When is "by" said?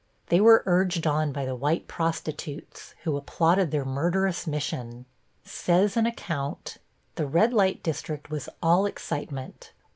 1.31-1.45